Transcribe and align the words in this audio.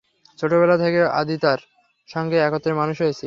ছেলেবেলা 0.39 0.75
থেকে 0.77 0.99
আদিতদার 1.13 1.59
সঙ্গে 2.09 2.37
একত্রে 2.37 2.73
মানুষ 2.73 2.95
হয়েছি। 3.01 3.19